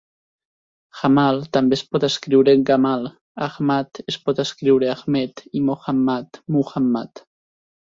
"Jamal" 1.01 1.37
també 1.57 1.77
es 1.81 1.83
pot 1.91 2.07
escriure 2.09 2.57
"Gamal", 2.71 3.07
"Ahmad" 3.51 4.03
es 4.15 4.21
pot 4.27 4.45
escriure 4.49 4.93
"Ahmed" 4.99 5.49
i 5.63 5.67
"Mohammad", 5.73 6.45
"Muhammad". 6.61 7.29